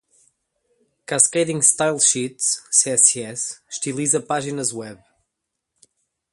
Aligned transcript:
Cascading 1.05 1.59
Style 1.61 1.99
Sheets 1.99 2.67
(CSS) 2.71 3.61
estiliza 3.69 4.19
páginas 4.19 4.71
web. 4.73 4.97